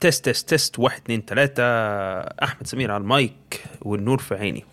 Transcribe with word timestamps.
تست 0.00 0.24
تست 0.24 0.48
تست 0.48 0.78
واحد 0.78 1.00
اتنين 1.00 1.24
تلاتة 1.24 1.62
أحمد 2.44 2.66
سمير 2.66 2.90
على 2.90 3.00
المايك 3.00 3.64
والنور 3.82 4.18
في 4.18 4.34
عيني. 4.34 4.64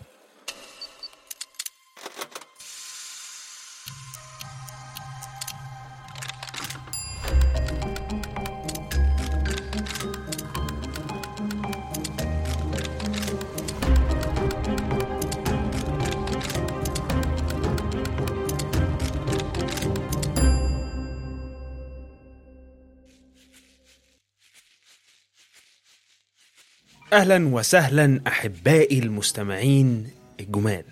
أهلا 27.14 27.48
وسهلا 27.48 28.20
أحبائي 28.26 28.98
المستمعين 28.98 30.10
الجمال. 30.40 30.84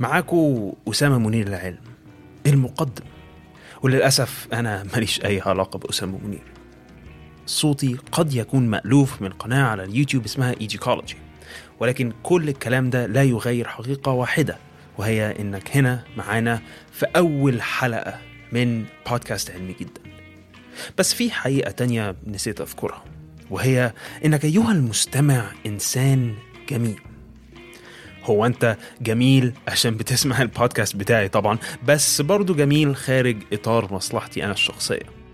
معاكم 0.00 0.72
أسامة 0.88 1.18
منير 1.18 1.46
العلم 1.46 1.78
المقدم. 2.46 3.04
وللأسف 3.82 4.48
أنا 4.52 4.84
ماليش 4.94 5.24
أي 5.24 5.40
علاقة 5.40 5.78
بأسامة 5.78 6.18
منير. 6.24 6.42
صوتي 7.46 7.96
قد 8.12 8.34
يكون 8.34 8.66
مألوف 8.66 9.22
من 9.22 9.28
قناة 9.28 9.64
على 9.64 9.84
اليوتيوب 9.84 10.24
اسمها 10.24 10.54
ايجيكولوجي 10.60 11.16
ولكن 11.80 12.12
كل 12.22 12.48
الكلام 12.48 12.90
ده 12.90 13.06
لا 13.06 13.22
يغير 13.22 13.68
حقيقة 13.68 14.12
واحدة 14.12 14.58
وهي 14.98 15.40
إنك 15.40 15.76
هنا 15.76 16.04
معانا 16.16 16.60
في 16.92 17.06
أول 17.16 17.62
حلقة 17.62 18.18
من 18.52 18.84
بودكاست 19.10 19.50
علمي 19.50 19.74
جدا. 19.80 20.00
بس 20.98 21.14
في 21.14 21.30
حقيقة 21.30 21.70
تانية 21.70 22.16
نسيت 22.26 22.60
أذكرها. 22.60 23.13
وهي 23.50 23.92
إنك 24.24 24.44
أيها 24.44 24.72
المستمع 24.72 25.44
إنسان 25.66 26.34
جميل 26.68 27.00
هو 28.24 28.46
أنت 28.46 28.76
جميل 29.00 29.52
عشان 29.68 29.96
بتسمع 29.96 30.42
البودكاست 30.42 30.96
بتاعي 30.96 31.28
طبعا 31.28 31.58
بس 31.86 32.20
برضو 32.20 32.54
جميل 32.54 32.96
خارج 32.96 33.36
إطار 33.52 33.94
مصلحتي 33.94 34.44
أنا 34.44 34.52
الشخصية 34.52 35.24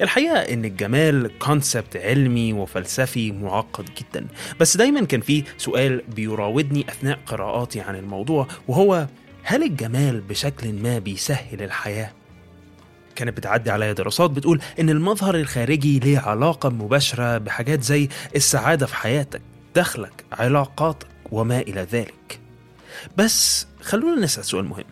الحقيقة 0.00 0.38
إن 0.38 0.64
الجمال 0.64 1.38
كونسبت 1.38 1.96
علمي 1.96 2.52
وفلسفي 2.52 3.32
معقد 3.32 3.84
جدا 3.84 4.26
بس 4.60 4.76
دايما 4.76 5.04
كان 5.04 5.20
في 5.20 5.44
سؤال 5.58 6.02
بيراودني 6.08 6.84
أثناء 6.88 7.18
قراءاتي 7.26 7.80
عن 7.80 7.96
الموضوع 7.96 8.48
وهو 8.68 9.06
هل 9.42 9.62
الجمال 9.62 10.20
بشكل 10.20 10.72
ما 10.72 10.98
بيسهل 10.98 11.62
الحياة؟ 11.62 12.10
كانت 13.18 13.36
بتعدي 13.36 13.70
عليا 13.70 13.92
دراسات 13.92 14.30
بتقول 14.30 14.60
إن 14.80 14.90
المظهر 14.90 15.34
الخارجي 15.34 15.98
ليه 15.98 16.18
علاقة 16.18 16.68
مباشرة 16.68 17.38
بحاجات 17.38 17.82
زي 17.82 18.08
السعادة 18.36 18.86
في 18.86 18.94
حياتك 18.94 19.42
دخلك 19.74 20.24
علاقاتك 20.32 21.06
وما 21.32 21.60
إلى 21.60 21.80
ذلك. 21.80 22.40
بس 23.16 23.66
خلونا 23.82 24.20
نسأل 24.20 24.44
سؤال 24.44 24.64
مهم. 24.64 24.84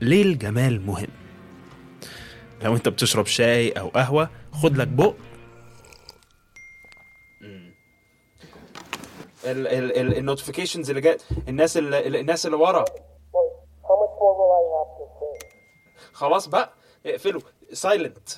ليه 0.00 0.22
الجمال 0.22 0.86
مهم؟ 0.86 1.08
لو 2.62 2.74
أنت 2.76 2.88
بتشرب 2.88 3.26
شاي 3.26 3.70
أو 3.70 3.88
قهوة 3.88 4.30
خد 4.52 4.76
لك 4.76 4.88
بق. 4.88 5.14
النوتيفيكيشنز 9.44 10.90
اللي 10.90 11.00
جت 11.00 11.26
الناس 11.48 11.76
اللي 11.76 12.20
الناس 12.20 12.46
اللي 12.46 12.56
ورا? 12.56 12.84
خلاص 16.12 16.46
بقى. 16.46 16.72
اقفلوا. 17.06 17.40
silent 17.72 18.28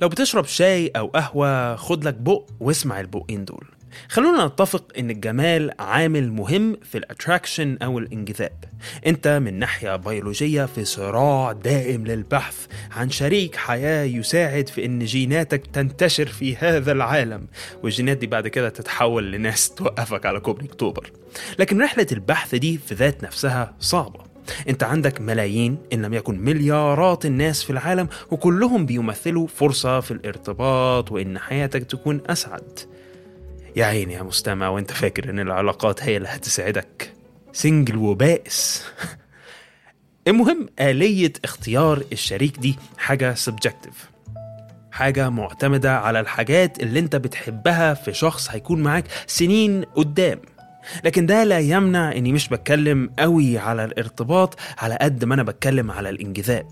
لو 0.00 0.08
بتشرب 0.08 0.44
شاي 0.44 0.88
أو 0.88 1.06
قهوة 1.06 1.76
خد 1.76 2.04
لك 2.04 2.14
بق 2.14 2.46
واسمع 2.60 3.00
البقين 3.00 3.44
دول. 3.44 3.66
خلونا 4.08 4.46
نتفق 4.46 4.92
إن 4.98 5.10
الجمال 5.10 5.70
عامل 5.78 6.32
مهم 6.32 6.76
في 6.82 6.98
ال 6.98 7.05
attraction 7.05 7.78
أو 7.82 7.98
الانجذاب. 7.98 8.64
أنت 9.06 9.28
من 9.28 9.58
ناحية 9.58 9.96
بيولوجية 9.96 10.64
في 10.64 10.84
صراع 10.84 11.52
دائم 11.52 12.06
للبحث 12.06 12.66
عن 12.92 13.10
شريك 13.10 13.56
حياة 13.56 14.04
يساعد 14.04 14.68
في 14.68 14.84
إن 14.84 14.98
جيناتك 14.98 15.66
تنتشر 15.66 16.26
في 16.26 16.56
هذا 16.56 16.92
العالم 16.92 17.46
والجينات 17.82 18.16
دي 18.16 18.26
بعد 18.26 18.48
كده 18.48 18.68
تتحول 18.68 19.32
لناس 19.32 19.70
توقفك 19.70 20.26
على 20.26 20.40
كوبري 20.40 20.66
أكتوبر. 20.66 21.10
لكن 21.58 21.82
رحلة 21.82 22.06
البحث 22.12 22.54
دي 22.54 22.78
في 22.78 22.94
ذات 22.94 23.24
نفسها 23.24 23.74
صعبة. 23.80 24.20
أنت 24.68 24.82
عندك 24.82 25.20
ملايين 25.20 25.78
إن 25.92 26.02
لم 26.02 26.14
يكن 26.14 26.38
مليارات 26.38 27.26
الناس 27.26 27.62
في 27.62 27.70
العالم 27.70 28.08
وكلهم 28.30 28.86
بيمثلوا 28.86 29.46
فرصة 29.46 30.00
في 30.00 30.10
الارتباط 30.10 31.12
وإن 31.12 31.38
حياتك 31.38 31.82
تكون 31.84 32.20
أسعد. 32.26 32.78
يا 33.76 33.84
عيني 33.84 34.14
يا 34.14 34.22
مستمع 34.22 34.68
وانت 34.68 34.92
فاكر 34.92 35.30
إن 35.30 35.40
العلاقات 35.40 36.02
هي 36.02 36.16
اللي 36.16 36.28
هتسعدك. 36.28 37.12
single 37.52 37.96
وبائس. 37.96 38.84
المهم 40.28 40.68
آلية 40.80 41.32
اختيار 41.44 42.02
الشريك 42.12 42.58
دي 42.58 42.76
حاجة 42.98 43.34
subjective 43.34 44.10
حاجة 44.92 45.28
معتمدة 45.28 45.98
على 45.98 46.20
الحاجات 46.20 46.82
اللي 46.82 46.98
انت 47.00 47.16
بتحبها 47.16 47.94
في 47.94 48.12
شخص 48.14 48.50
هيكون 48.50 48.82
معاك 48.82 49.04
سنين 49.26 49.84
قدام. 49.84 50.40
لكن 51.04 51.26
ده 51.26 51.44
لا 51.44 51.58
يمنع 51.58 52.12
إني 52.12 52.32
مش 52.32 52.48
بتكلم 52.48 53.10
قوي 53.18 53.58
على 53.58 53.84
الارتباط 53.84 54.58
على 54.78 54.98
قد 55.00 55.24
ما 55.24 55.34
أنا 55.34 55.42
بتكلم 55.42 55.90
على 55.90 56.10
الانجذاب. 56.10 56.68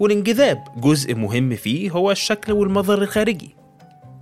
والانجذاب 0.00 0.64
جزء 0.76 1.14
مهم 1.14 1.56
فيه 1.56 1.90
هو 1.90 2.10
الشكل 2.10 2.52
والمظهر 2.52 3.02
الخارجي. 3.02 3.56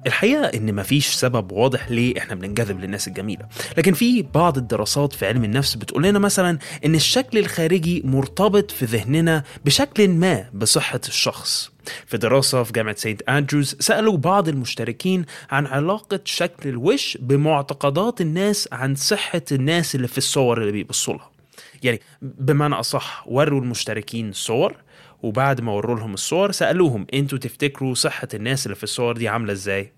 الحقيقة 0.06 0.44
إن 0.44 0.74
مفيش 0.74 1.06
سبب 1.06 1.52
واضح 1.52 1.90
ليه 1.90 2.18
إحنا 2.18 2.34
بننجذب 2.34 2.80
للناس 2.80 3.08
الجميلة، 3.08 3.46
لكن 3.78 3.92
في 3.92 4.22
بعض 4.22 4.58
الدراسات 4.58 5.12
في 5.12 5.26
علم 5.26 5.44
النفس 5.44 5.74
بتقول 5.74 6.02
لنا 6.02 6.18
مثلا 6.18 6.58
إن 6.84 6.94
الشكل 6.94 7.38
الخارجي 7.38 8.02
مرتبط 8.04 8.70
في 8.70 8.84
ذهننا 8.84 9.42
بشكل 9.64 10.08
ما 10.08 10.44
بصحة 10.54 11.00
الشخص. 11.08 11.70
في 12.06 12.16
دراسة 12.18 12.62
في 12.62 12.72
جامعة 12.72 12.96
سينت 12.96 13.22
أندروز 13.22 13.76
سألوا 13.80 14.16
بعض 14.16 14.48
المشتركين 14.48 15.24
عن 15.50 15.66
علاقة 15.66 16.20
شكل 16.24 16.68
الوش 16.68 17.18
بمعتقدات 17.20 18.20
الناس 18.20 18.68
عن 18.72 18.94
صحة 18.94 19.42
الناس 19.52 19.94
اللي 19.94 20.08
في 20.08 20.18
الصور 20.18 20.60
اللي 20.60 20.72
بيبصوا 20.72 21.14
لها. 21.14 21.30
يعني 21.82 22.00
بمعنى 22.22 22.74
أصح 22.74 23.24
وروا 23.26 23.60
المشتركين 23.60 24.32
صور 24.32 24.76
وبعد 25.22 25.60
ما 25.60 25.72
وروا 25.72 25.96
لهم 25.96 26.14
الصور 26.14 26.52
سألوهم 26.52 27.06
أنتوا 27.14 27.38
تفتكروا 27.38 27.94
صحة 27.94 28.28
الناس 28.34 28.66
اللي 28.66 28.74
في 28.76 28.84
الصور 28.84 29.16
دي 29.16 29.28
عاملة 29.28 29.52
إزاي؟ 29.52 29.92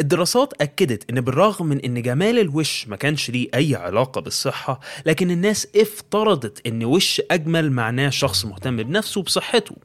الدراسات 0.00 0.52
أكدت 0.60 1.10
إن 1.10 1.20
بالرغم 1.20 1.66
من 1.66 1.80
إن 1.80 2.02
جمال 2.02 2.38
الوش 2.38 2.88
ما 2.88 2.96
كانش 2.96 3.30
ليه 3.30 3.48
أي 3.54 3.76
علاقة 3.76 4.20
بالصحة، 4.20 4.80
لكن 5.06 5.30
الناس 5.30 5.68
افترضت 5.76 6.66
إن 6.66 6.84
وش 6.84 7.22
أجمل 7.30 7.72
معناه 7.72 8.08
شخص 8.08 8.44
مهتم 8.44 8.76
بنفسه 8.76 9.20
وبصحته. 9.20 9.76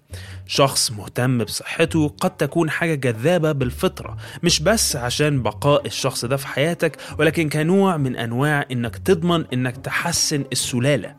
شخص 0.48 0.92
مهتم 0.92 1.44
بصحته 1.44 2.08
قد 2.08 2.38
تكون 2.38 2.70
حاجة 2.70 2.96
جذابة 2.96 3.52
بالفطرة، 3.52 4.18
مش 4.44 4.60
بس 4.60 4.96
عشان 4.96 5.42
بقاء 5.42 5.86
الشخص 5.86 6.26
ده 6.26 6.38
في 6.38 6.48
حياتك، 6.48 6.98
ولكن 7.20 7.50
كنوع 7.50 7.98
من 7.98 8.16
أنواع 8.16 8.66
إنك 8.72 8.96
تضمن 8.98 9.46
إنك 9.54 9.78
تحسن 9.78 10.44
السلالة. 10.52 11.16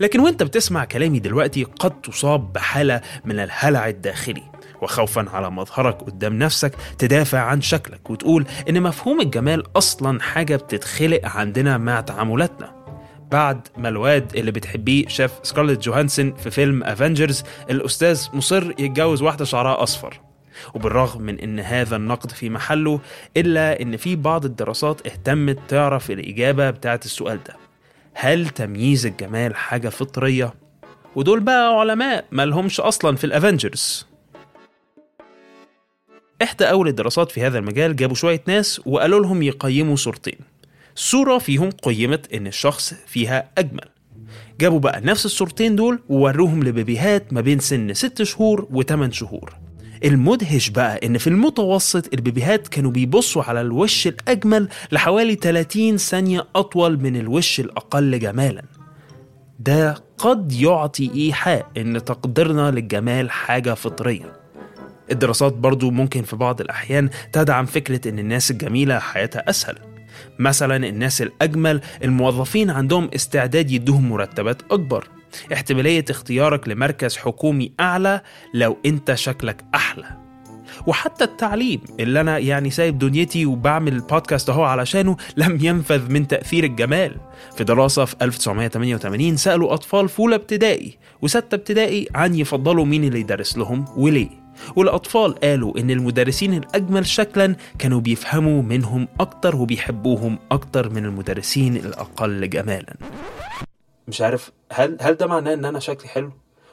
لكن 0.00 0.20
وأنت 0.20 0.42
بتسمع 0.42 0.84
كلامي 0.84 1.18
دلوقتي 1.18 1.64
قد 1.64 2.00
تصاب 2.00 2.52
بحالة 2.52 3.00
من 3.24 3.38
الهلع 3.38 3.88
الداخلي 3.88 4.42
وخوفا 4.82 5.26
على 5.32 5.50
مظهرك 5.50 6.02
قدام 6.02 6.38
نفسك 6.38 6.72
تدافع 6.98 7.38
عن 7.38 7.60
شكلك 7.60 8.10
وتقول 8.10 8.46
إن 8.68 8.82
مفهوم 8.82 9.20
الجمال 9.20 9.64
أصلا 9.76 10.20
حاجة 10.22 10.56
بتتخلق 10.56 11.20
عندنا 11.24 11.78
مع 11.78 12.00
تعاملاتنا. 12.00 12.78
بعد 13.30 13.68
ما 13.76 13.88
الواد 13.88 14.36
اللي 14.36 14.50
بتحبيه 14.50 15.08
شاف 15.08 15.32
سكارليت 15.42 15.82
جوهانسون 15.82 16.34
في 16.34 16.50
فيلم 16.50 16.82
Avengers 16.84 17.42
الأستاذ 17.70 18.28
مصر 18.32 18.70
يتجوز 18.70 19.22
واحدة 19.22 19.44
شعرها 19.44 19.82
أصفر. 19.82 20.20
وبالرغم 20.74 21.22
من 21.22 21.38
إن 21.40 21.60
هذا 21.60 21.96
النقد 21.96 22.30
في 22.30 22.50
محله 22.50 23.00
إلا 23.36 23.82
إن 23.82 23.96
في 23.96 24.16
بعض 24.16 24.44
الدراسات 24.44 25.06
اهتمت 25.06 25.58
تعرف 25.68 26.10
الإجابة 26.10 26.70
بتاعت 26.70 27.04
السؤال 27.04 27.38
ده. 27.44 27.56
هل 28.14 28.48
تمييز 28.48 29.06
الجمال 29.06 29.56
حاجة 29.56 29.88
فطرية؟ 29.88 30.54
ودول 31.16 31.40
بقى 31.40 31.80
علماء 31.80 32.24
مالهمش 32.32 32.80
أصلا 32.80 33.16
في 33.16 33.24
الأفنجرز. 33.24 34.07
إحدى 36.42 36.64
أول 36.64 36.88
الدراسات 36.88 37.30
في 37.32 37.42
هذا 37.46 37.58
المجال 37.58 37.96
جابوا 37.96 38.14
شوية 38.14 38.42
ناس 38.46 38.80
وقالوا 38.86 39.20
لهم 39.20 39.42
يقيموا 39.42 39.96
صورتين. 39.96 40.38
صورة 40.94 41.38
فيهم 41.38 41.70
قيمت 41.70 42.32
إن 42.34 42.46
الشخص 42.46 42.94
فيها 43.06 43.50
أجمل. 43.58 43.88
جابوا 44.60 44.78
بقى 44.80 45.00
نفس 45.00 45.26
الصورتين 45.26 45.76
دول 45.76 45.98
ووروهم 46.08 46.62
لبيبيهات 46.64 47.32
ما 47.32 47.40
بين 47.40 47.58
سن 47.58 47.94
6 47.94 48.24
شهور 48.24 48.68
و8 48.74 49.10
شهور. 49.10 49.52
المدهش 50.04 50.68
بقى 50.68 51.06
إن 51.06 51.18
في 51.18 51.26
المتوسط 51.26 52.14
البيبيهات 52.14 52.68
كانوا 52.68 52.90
بيبصوا 52.90 53.42
على 53.42 53.60
الوش 53.60 54.06
الأجمل 54.06 54.68
لحوالي 54.92 55.34
30 55.34 55.96
ثانية 55.96 56.46
أطول 56.56 57.00
من 57.02 57.16
الوش 57.16 57.60
الأقل 57.60 58.18
جمالا. 58.18 58.62
ده 59.60 59.94
قد 60.18 60.52
يعطي 60.52 61.10
إيحاء 61.14 61.70
إن 61.76 62.04
تقديرنا 62.04 62.70
للجمال 62.70 63.30
حاجة 63.30 63.74
فطرية. 63.74 64.37
الدراسات 65.10 65.52
برضو 65.52 65.90
ممكن 65.90 66.22
في 66.22 66.36
بعض 66.36 66.60
الأحيان 66.60 67.10
تدعم 67.32 67.66
فكرة 67.66 68.08
إن 68.08 68.18
الناس 68.18 68.50
الجميلة 68.50 68.98
حياتها 68.98 69.50
أسهل. 69.50 69.74
مثلا 70.38 70.88
الناس 70.88 71.22
الأجمل 71.22 71.80
الموظفين 72.04 72.70
عندهم 72.70 73.10
استعداد 73.14 73.70
يدوهم 73.70 74.08
مرتبات 74.08 74.62
أكبر. 74.70 75.08
احتمالية 75.52 76.04
اختيارك 76.10 76.68
لمركز 76.68 77.16
حكومي 77.16 77.72
أعلى 77.80 78.20
لو 78.54 78.76
أنت 78.86 79.14
شكلك 79.14 79.64
أحلى. 79.74 80.04
وحتى 80.86 81.24
التعليم 81.24 81.80
اللي 82.00 82.20
أنا 82.20 82.38
يعني 82.38 82.70
سايب 82.70 82.98
دنيتي 82.98 83.46
وبعمل 83.46 83.92
البودكاست 83.92 84.50
أهو 84.50 84.62
علشانه 84.62 85.16
لم 85.36 85.58
ينفذ 85.60 86.12
من 86.12 86.28
تأثير 86.28 86.64
الجمال. 86.64 87.16
في 87.56 87.64
دراسة 87.64 88.04
في 88.04 88.16
1988 88.22 89.36
سألوا 89.36 89.74
أطفال 89.74 90.08
في 90.08 90.20
أولى 90.20 90.34
ابتدائي 90.34 90.98
وستة 91.22 91.54
ابتدائي 91.54 92.08
عن 92.14 92.34
يفضلوا 92.34 92.84
مين 92.84 93.04
اللي 93.04 93.20
يدرس 93.20 93.58
لهم 93.58 93.84
وليه. 93.96 94.47
والأطفال 94.76 95.34
قالوا 95.40 95.78
إن 95.78 95.90
المدرسين 95.90 96.54
الأجمل 96.54 97.06
شكلا 97.06 97.56
كانوا 97.78 98.00
بيفهموا 98.00 98.62
منهم 98.62 99.08
أكتر 99.20 99.56
وبيحبوهم 99.56 100.38
أكتر 100.52 100.88
من 100.90 101.04
المدرسين 101.04 101.76
الأقل 101.76 102.50
جمالا. 102.50 102.94
مش 104.08 104.20
عارف 104.20 104.50
هل 104.72 104.96
هل 105.00 105.14
ده 105.14 105.26
معناه 105.26 105.54
إن 105.54 105.64
أنا 105.64 105.78
شكلي 105.80 106.08
حلو 106.08 106.32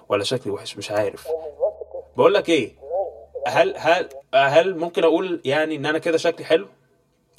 ولا 0.09 0.23
شكلي 0.23 0.53
وحش؟ 0.53 0.77
مش 0.77 0.91
عارف. 0.91 1.27
بقول 2.17 2.33
لك 2.33 2.49
إيه؟ 2.49 2.71
هل 3.47 3.73
هل 3.77 4.09
هل 4.35 4.77
ممكن 4.77 5.03
أقول 5.03 5.41
يعني 5.45 5.75
إن 5.75 5.85
أنا 5.85 5.97
كده 5.97 6.17
شكلي 6.17 6.45
حلو؟ 6.45 6.67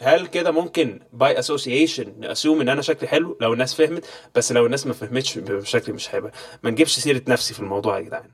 هل 0.02 0.26
كده 0.26 0.50
ممكن 0.50 1.00
by 1.12 1.38
association 1.38 2.12
ن 2.20 2.26
assume 2.26 2.60
إن 2.60 2.68
أنا 2.68 2.82
شكلي 2.82 3.08
حلو 3.08 3.36
لو 3.40 3.52
الناس 3.52 3.74
فهمت؟ 3.74 4.04
بس 4.34 4.52
لو 4.52 4.66
الناس 4.66 4.86
ما 4.86 4.92
فهمتش 4.92 5.38
شكلي 5.62 5.94
مش 5.94 6.14
هيبقى 6.14 6.32
ما 6.62 6.70
نجيبش 6.70 6.98
سيرة 6.98 7.22
نفسي 7.28 7.54
في 7.54 7.60
الموضوع 7.60 7.98
يا 7.98 8.02
جدعان. 8.04 8.30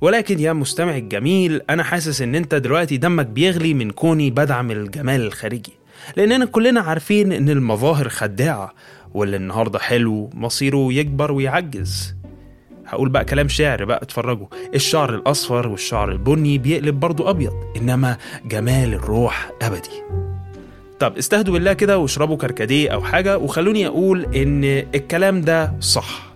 ولكن 0.00 0.40
يا 0.40 0.52
مستمع 0.52 0.96
الجميل 0.96 1.60
أنا 1.70 1.82
حاسس 1.82 2.22
إن 2.22 2.34
أنت 2.34 2.54
دلوقتي 2.54 2.96
دمك 2.96 3.26
بيغلي 3.26 3.74
من 3.74 3.90
كوني 3.90 4.30
بدعم 4.30 4.70
الجمال 4.70 5.20
الخارجي. 5.20 5.72
لأننا 6.16 6.44
كلنا 6.44 6.80
عارفين 6.80 7.32
إن 7.32 7.50
المظاهر 7.50 8.08
خداعة 8.08 8.74
واللي 9.14 9.36
النهارده 9.36 9.78
حلو 9.78 10.30
مصيره 10.34 10.92
يكبر 10.92 11.32
ويعجز. 11.32 12.14
هقول 12.86 13.08
بقى 13.08 13.24
كلام 13.24 13.48
شعر 13.48 13.84
بقى 13.84 14.02
اتفرجوا. 14.02 14.46
الشعر 14.74 15.14
الأصفر 15.14 15.68
والشعر 15.68 16.12
البني 16.12 16.58
بيقلب 16.58 17.00
برضه 17.00 17.30
أبيض 17.30 17.52
إنما 17.76 18.16
جمال 18.44 18.94
الروح 18.94 19.50
أبدي. 19.62 20.02
طب 21.00 21.16
استهدوا 21.18 21.54
بالله 21.54 21.72
كده 21.72 21.98
واشربوا 21.98 22.36
كركديه 22.36 22.90
أو 22.90 23.02
حاجة 23.02 23.38
وخلوني 23.38 23.86
أقول 23.86 24.34
إن 24.36 24.64
الكلام 24.94 25.40
ده 25.40 25.72
صح. 25.80 26.30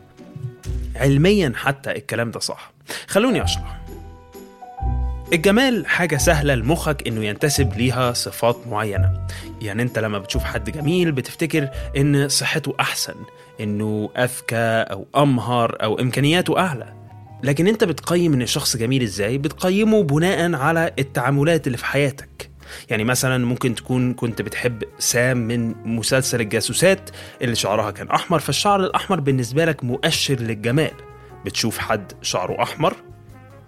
علميا 0.97 1.53
حتى 1.57 1.91
الكلام 1.91 2.31
ده 2.31 2.41
صح. 2.41 2.74
خلوني 3.07 3.45
أشرح. 3.45 3.81
الجمال 5.33 5.87
حاجة 5.87 6.17
سهلة 6.17 6.55
لمخك 6.55 7.09
إنه 7.09 7.25
ينتسب 7.25 7.73
ليها 7.73 8.13
صفات 8.13 8.57
معينة. 8.67 9.27
يعني 9.63 9.83
أنت 9.83 9.99
لما 9.99 10.19
بتشوف 10.19 10.45
حد 10.45 10.71
جميل 10.71 11.13
بتفتكر 11.13 11.69
إن 11.97 12.29
صحته 12.29 12.75
أحسن 12.81 13.15
إنه 13.61 14.11
أذكى 14.19 14.85
أو 14.91 15.07
أمهر 15.17 15.77
أو 15.83 16.01
إمكانياته 16.01 16.59
أعلى. 16.59 16.93
لكن 17.43 17.67
أنت 17.67 17.85
بتقيم 17.85 18.33
إن 18.33 18.43
الشخص 18.43 18.77
جميل 18.77 19.03
إزاي؟ 19.03 19.39
بتقيمه 19.39 20.03
بناء 20.03 20.55
على 20.55 20.93
التعاملات 20.99 21.67
اللي 21.67 21.79
في 21.79 21.85
حياتك. 21.85 22.51
يعني 22.91 23.05
مثلا 23.05 23.47
ممكن 23.47 23.75
تكون 23.75 24.15
كنت 24.15 24.43
بتحب 24.43 24.83
سام 24.99 25.37
من 25.37 25.75
مسلسل 25.85 26.41
الجاسوسات 26.41 27.11
اللي 27.43 27.55
شعرها 27.55 27.91
كان 27.91 28.11
أحمر 28.11 28.39
فالشعر 28.39 28.81
الأحمر 28.81 29.21
بالنسبة 29.21 29.65
لك 29.65 29.85
مؤشر 29.85 30.35
للجمال. 30.35 31.14
بتشوف 31.45 31.79
حد 31.79 32.13
شعره 32.23 32.63
أحمر 32.63 32.95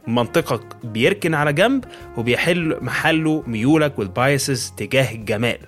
منطقك 0.06 0.76
بيركن 0.84 1.34
على 1.34 1.52
جنب 1.52 1.84
وبيحل 2.16 2.78
محله 2.80 3.42
ميولك 3.46 3.98
والبايسز 3.98 4.72
تجاه 4.76 5.12
الجمال. 5.14 5.58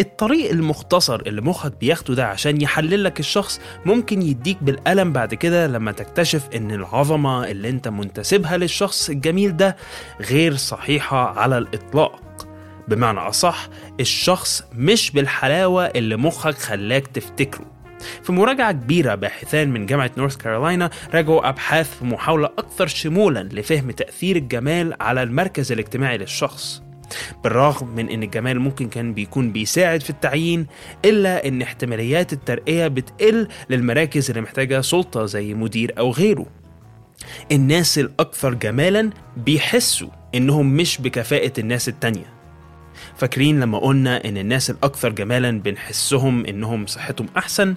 الطريق 0.00 0.50
المختصر 0.50 1.20
اللي 1.26 1.40
مخك 1.40 1.72
بياخده 1.80 2.14
ده 2.14 2.26
عشان 2.26 2.60
يحلل 2.60 3.04
لك 3.04 3.20
الشخص 3.20 3.60
ممكن 3.86 4.22
يديك 4.22 4.62
بالألم 4.62 5.12
بعد 5.12 5.34
كده 5.34 5.66
لما 5.66 5.92
تكتشف 5.92 6.48
إن 6.54 6.70
العظمة 6.70 7.44
اللي 7.50 7.68
أنت 7.68 7.88
منتسبها 7.88 8.56
للشخص 8.56 9.10
الجميل 9.10 9.56
ده 9.56 9.76
غير 10.20 10.56
صحيحة 10.56 11.38
على 11.38 11.58
الإطلاق. 11.58 12.46
بمعنى 12.88 13.18
أصح 13.18 13.68
الشخص 14.00 14.62
مش 14.74 15.10
بالحلاوة 15.10 15.84
اللي 15.86 16.16
مخك 16.16 16.58
خلاك 16.58 17.06
تفتكره. 17.06 17.75
في 18.22 18.32
مراجعة 18.32 18.72
كبيرة 18.72 19.14
باحثان 19.14 19.70
من 19.70 19.86
جامعة 19.86 20.10
نورث 20.16 20.36
كارولاينا 20.36 20.90
راجعوا 21.14 21.48
أبحاث 21.48 21.98
في 21.98 22.04
محاولة 22.04 22.46
أكثر 22.46 22.86
شمولا 22.86 23.48
لفهم 23.52 23.90
تأثير 23.90 24.36
الجمال 24.36 24.94
على 25.00 25.22
المركز 25.22 25.72
الاجتماعي 25.72 26.18
للشخص. 26.18 26.82
بالرغم 27.44 27.88
من 27.88 28.08
إن 28.08 28.22
الجمال 28.22 28.60
ممكن 28.60 28.88
كان 28.88 29.14
بيكون 29.14 29.52
بيساعد 29.52 30.02
في 30.02 30.10
التعيين 30.10 30.66
إلا 31.04 31.48
إن 31.48 31.62
احتماليات 31.62 32.32
الترقية 32.32 32.88
بتقل 32.88 33.48
للمراكز 33.70 34.30
اللي 34.30 34.42
محتاجة 34.42 34.80
سلطة 34.80 35.26
زي 35.26 35.54
مدير 35.54 35.94
أو 35.98 36.10
غيره. 36.10 36.46
الناس 37.52 37.98
الأكثر 37.98 38.54
جمالا 38.54 39.10
بيحسوا 39.36 40.10
إنهم 40.34 40.76
مش 40.76 41.00
بكفاءة 41.00 41.52
الناس 41.60 41.88
التانية. 41.88 42.35
فاكرين 43.16 43.60
لما 43.60 43.78
قلنا 43.78 44.24
إن 44.24 44.38
الناس 44.38 44.70
الأكثر 44.70 45.12
جمالا 45.12 45.60
بنحسهم 45.60 46.46
إنهم 46.46 46.86
صحتهم 46.86 47.26
أحسن؟ 47.36 47.74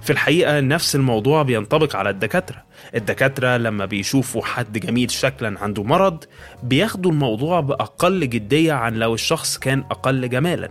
في 0.00 0.10
الحقيقة 0.10 0.60
نفس 0.60 0.96
الموضوع 0.96 1.42
بينطبق 1.42 1.96
على 1.96 2.10
الدكاترة. 2.10 2.62
الدكاترة 2.94 3.56
لما 3.56 3.84
بيشوفوا 3.84 4.42
حد 4.44 4.78
جميل 4.78 5.10
شكلا 5.10 5.60
عنده 5.60 5.82
مرض 5.82 6.24
بياخدوا 6.62 7.10
الموضوع 7.10 7.60
بأقل 7.60 8.28
جدية 8.28 8.72
عن 8.72 8.94
لو 8.94 9.14
الشخص 9.14 9.58
كان 9.58 9.84
أقل 9.90 10.28
جمالا. 10.28 10.70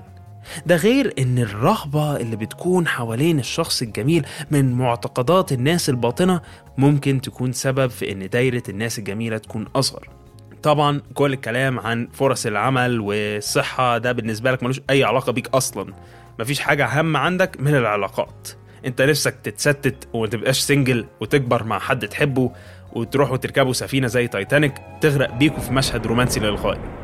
ده 0.65 0.75
غير 0.75 1.13
إن 1.20 1.39
الرهبة 1.39 2.15
اللي 2.17 2.36
بتكون 2.36 2.88
حوالين 2.88 3.39
الشخص 3.39 3.81
الجميل 3.81 4.25
من 4.51 4.72
معتقدات 4.72 5.51
الناس 5.51 5.89
الباطنة 5.89 6.41
ممكن 6.77 7.22
تكون 7.22 7.51
سبب 7.51 7.88
في 7.88 8.12
إن 8.12 8.29
دايرة 8.29 8.63
الناس 8.70 9.00
الجميلة 9.00 9.38
تكون 9.38 9.67
أصغر. 9.75 10.20
طبعا 10.63 11.01
كل 11.13 11.34
الكلام 11.34 11.80
عن 11.80 12.08
فرص 12.13 12.46
العمل 12.46 13.00
والصحة 13.00 13.98
ده 13.98 14.12
بالنسبة 14.12 14.51
لك 14.51 14.63
ملوش 14.63 14.82
أي 14.89 15.03
علاقة 15.03 15.32
بيك 15.32 15.48
أصلا. 15.48 15.94
مفيش 16.39 16.60
حاجة 16.60 16.86
أهم 16.86 17.18
عندك 17.18 17.62
من 17.62 17.75
العلاقات. 17.75 18.50
أنت 18.86 19.01
نفسك 19.01 19.36
تتستّت 19.43 20.07
وما 20.13 20.27
تبقاش 20.27 20.60
single 20.60 21.05
وتكبر 21.20 21.63
مع 21.63 21.80
حد 21.80 22.08
تحبه 22.08 22.51
وتروحوا 22.94 23.38
تركبوا 23.38 23.74
سفينة 23.74 24.08
زي 24.08 24.27
تايتانيك 24.27 24.74
تغرق 25.01 25.34
بيكوا 25.34 25.60
في 25.60 25.74
مشهد 25.74 26.08
رومانسي 26.08 26.39
للغاية. 26.39 26.98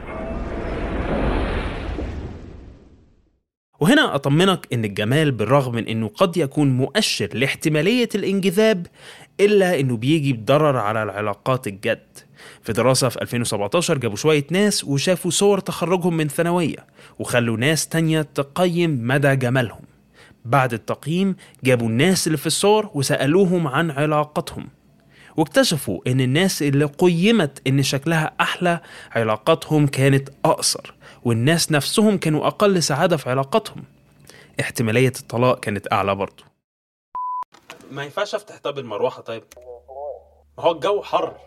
وهنا 3.80 4.16
أطمنك 4.16 4.68
إن 4.74 4.86
الجمال 4.86 5.32
بالرغم 5.32 5.76
من 5.76 5.88
إنه 5.88 6.08
قد 6.08 6.38
يكون 6.38 6.70
مؤشر 6.78 7.30
لاحتمالية 7.34 8.10
الانجذاب 8.16 8.88
إلا 9.40 9.80
إنه 9.80 9.98
بيجي 9.98 10.34
بضرر 10.34 10.78
على 10.78 11.04
العلاقات 11.04 11.68
الجد. 11.68 12.26
في 12.63 12.74
دراسة 12.74 13.10
في 13.10 13.22
2017 13.22 13.98
جابوا 13.98 14.16
شوية 14.16 14.46
ناس 14.51 14.84
وشافوا 14.84 15.32
صور 15.32 15.60
تخرجهم 15.60 16.18
من 16.18 16.27
ثانوية 16.27 16.86
وخلوا 17.20 17.58
ناس 17.58 17.88
تانية 17.88 18.22
تقيم 18.22 19.08
مدى 19.08 19.36
جمالهم. 19.36 19.82
بعد 20.46 20.74
التقييم 20.74 21.36
جابوا 21.63 21.88
الناس 21.88 22.27
اللي 22.27 22.38
في 22.38 22.48
الصور 22.48 22.89
وسألوهم 22.94 23.68
عن 23.68 23.92
علاقتهم. 23.92 24.68
واكتشفوا 25.38 26.00
إن 26.08 26.22
الناس 26.22 26.62
اللي 26.62 26.86
قيمت 26.86 27.62
إن 27.68 27.84
شكلها 27.84 28.34
أحلى 28.42 28.80
علاقاتهم 29.12 29.88
كانت 29.88 30.30
أقصر 30.46 30.94
والناس 31.24 31.72
نفسهم 31.72 32.18
كانوا 32.18 32.48
أقل 32.48 32.84
سعادة 32.84 33.18
في 33.18 33.30
علاقاتهم 33.30 33.84
احتمالية 34.60 35.13
الطلاق 35.20 35.60
كانت 35.60 35.94
أعلى 35.94 36.16
برضه 36.16 36.44
ما 37.92 38.04
ينفعش 38.04 38.36
أفتح 38.36 38.58
طب 38.58 38.80
المروحة 38.80 39.22
طيب. 39.22 39.44
ما 40.58 40.63
هو 40.63 40.72
الجو 40.72 41.01
حر. 41.01 41.38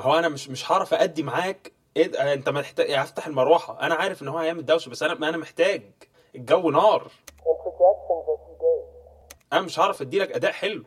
هو 0.00 0.18
أنا 0.18 0.28
مش 0.28 0.48
مش 0.50 0.72
هعرف 0.72 0.94
ادي 0.94 1.22
معاك 1.22 1.72
ده؟ 1.96 2.32
أنت 2.32 2.48
محتاج 2.48 2.90
افتح 2.90 3.26
المروحة. 3.26 3.80
أنا 3.80 3.94
عارف 3.94 4.22
إن 4.22 4.28
هو 4.28 4.38
هيعمل 4.38 4.64
دوشة 4.66 4.88
بس 4.88 5.02
أنا 5.02 5.28
أنا 5.28 5.36
محتاج 5.36 5.82
الجو 6.34 6.70
نار. 6.70 7.10
أنا 9.52 9.60
مش 9.60 9.78
هعرف 9.78 10.02
أدي 10.02 10.18
لك 10.18 10.32
أداء 10.32 10.52
حلو. 10.52 10.84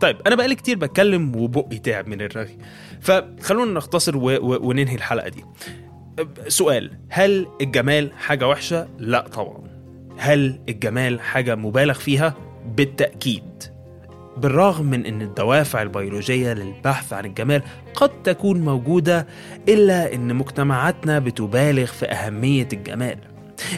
طيب 0.00 0.16
أنا 0.26 0.34
بقالي 0.34 0.54
كتير 0.54 0.76
بتكلم 0.78 1.36
وبقي 1.36 1.78
تعب 1.78 2.08
من 2.08 2.20
الرغي 2.22 2.58
فخلونا 3.00 3.72
نختصر 3.72 4.16
و... 4.16 4.20
و... 4.20 4.68
وننهي 4.68 4.94
الحلقة 4.94 5.28
دي. 5.28 5.44
سؤال 6.48 6.98
هل 7.08 7.48
الجمال 7.60 8.12
حاجة 8.12 8.48
وحشة؟ 8.48 8.88
لا 8.98 9.28
طبعا. 9.28 9.72
هل 10.18 10.60
الجمال 10.68 11.20
حاجة 11.20 11.54
مبالغ 11.54 11.94
فيها؟ 11.94 12.34
بالتأكيد. 12.66 13.71
بالرغم 14.36 14.86
من 14.86 15.06
إن 15.06 15.22
الدوافع 15.22 15.82
البيولوجية 15.82 16.52
للبحث 16.52 17.12
عن 17.12 17.24
الجمال 17.24 17.62
قد 17.94 18.22
تكون 18.22 18.60
موجودة 18.60 19.26
إلا 19.68 20.14
إن 20.14 20.34
مجتمعاتنا 20.34 21.18
بتبالغ 21.18 21.86
في 21.86 22.06
أهمية 22.06 22.68
الجمال. 22.72 23.18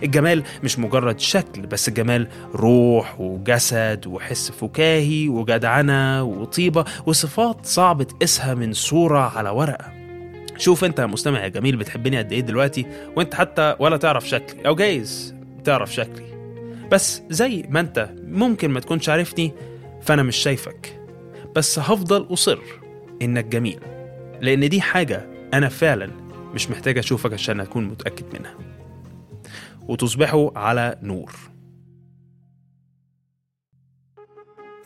الجمال 0.02 0.42
مش 0.64 0.78
مجرد 0.78 1.20
شكل 1.20 1.66
بس 1.66 1.88
الجمال 1.88 2.28
روح 2.54 3.20
وجسد 3.20 4.06
وحس 4.06 4.50
فكاهي 4.50 5.28
وجدعنة 5.28 6.22
وطيبة 6.22 6.84
وصفات 7.06 7.66
صعب 7.66 8.02
تقيسها 8.02 8.54
من 8.54 8.72
صورة 8.72 9.38
على 9.38 9.50
ورقة. 9.50 9.92
شوف 10.58 10.84
أنت 10.84 10.98
يا 10.98 11.06
مستمع 11.06 11.42
يا 11.44 11.48
جميل 11.48 11.76
بتحبني 11.76 12.18
قد 12.18 12.32
إيه 12.32 12.40
دلوقتي؟ 12.40 12.86
وأنت 13.16 13.34
حتى 13.34 13.76
ولا 13.78 13.96
تعرف 13.96 14.28
شكلي 14.28 14.66
أو 14.68 14.74
جايز 14.74 15.34
تعرف 15.64 15.94
شكلي. 15.94 16.34
بس 16.92 17.22
زي 17.30 17.64
ما 17.68 17.80
أنت 17.80 18.10
ممكن 18.26 18.70
ما 18.70 18.80
تكونش 18.80 19.08
عارفني 19.08 19.52
فأنا 20.04 20.22
مش 20.22 20.36
شايفك. 20.36 21.00
بس 21.56 21.78
هفضل 21.78 22.32
أصر 22.32 22.58
إنك 23.22 23.44
جميل 23.44 23.80
لأن 24.40 24.68
دي 24.68 24.80
حاجة 24.80 25.26
أنا 25.54 25.68
فعلا 25.68 26.10
مش 26.54 26.70
محتاج 26.70 26.98
أشوفك 26.98 27.32
عشان 27.32 27.60
أكون 27.60 27.84
متأكد 27.84 28.24
منها. 28.38 28.54
وتصبحوا 29.88 30.58
على 30.58 30.98
نور. 31.02 31.32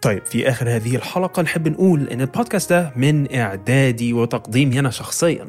طيب 0.02 0.24
في 0.24 0.48
آخر 0.48 0.76
هذه 0.76 0.96
الحلقة 0.96 1.42
نحب 1.42 1.68
نقول 1.68 2.08
إن 2.08 2.20
البودكاست 2.20 2.72
ده 2.72 2.92
من 2.96 3.34
إعدادي 3.34 4.12
وتقديمي 4.12 4.78
أنا 4.78 4.90
شخصيا. 4.90 5.48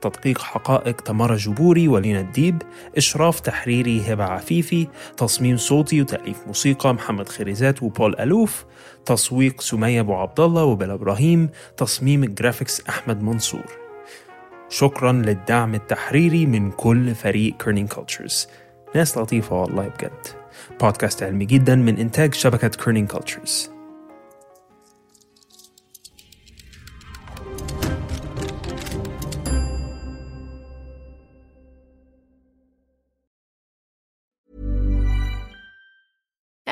تدقيق 0.00 0.38
حقائق 0.38 1.00
تمارا 1.00 1.36
جبوري 1.36 1.88
ولينا 1.88 2.20
الديب 2.20 2.62
إشراف 2.96 3.40
تحريري 3.40 4.12
هبة 4.12 4.24
عفيفي 4.24 4.86
تصميم 5.16 5.56
صوتي 5.56 6.00
وتأليف 6.02 6.36
موسيقى 6.46 6.94
محمد 6.94 7.28
خريزات 7.28 7.82
وبول 7.82 8.16
ألوف 8.20 8.64
تسويق 9.06 9.60
سمية 9.60 10.00
أبو 10.00 10.14
عبد 10.14 10.40
الله 10.40 10.64
وبلا 10.64 10.94
إبراهيم 10.94 11.48
تصميم 11.76 12.24
الجرافيكس 12.24 12.82
أحمد 12.88 13.22
منصور. 13.22 13.66
شكرا 14.68 15.12
للدعم 15.12 15.74
التحريري 15.74 16.46
من 16.46 16.70
كل 16.70 17.14
فريق 17.14 17.56
كيرنينج 17.56 17.88
كولتشرز 17.88 18.48
ناس 18.94 19.18
لطيفة 19.18 19.60
والله 19.60 19.88
بجد. 19.88 20.26
بودكاست 20.80 21.22
علمي 21.22 21.44
جدا 21.44 21.74
من 21.74 21.98
إنتاج 21.98 22.34
شبكة 22.34 22.68
كيرنينج 22.68 23.08
كولتشرز 23.08 23.75